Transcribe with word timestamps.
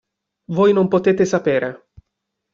Voi 0.57 0.71
non 0.73 0.87
potete 0.87 1.25
sapere! 1.25 1.69